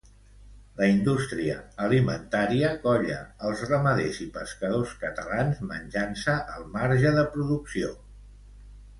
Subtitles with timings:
[0.77, 1.57] La indústria
[1.87, 3.17] alimentària colla
[3.49, 7.93] els ramaders i pescadors catalans menjant-se el marge de producció.